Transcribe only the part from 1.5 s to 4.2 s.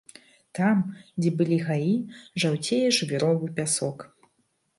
гаі, жаўцее жвіровы пясок.